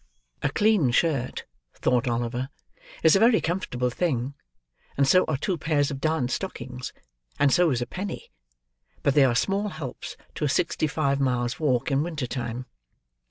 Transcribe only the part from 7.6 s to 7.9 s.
is a